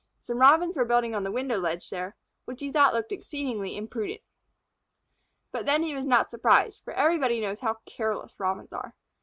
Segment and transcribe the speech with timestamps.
[0.19, 2.15] Some Robins were building on a window ledge there,
[2.45, 4.21] which he thought exceeding imprudent.
[5.51, 8.95] But then he was not surprised, for everybody knows how careless Robins are.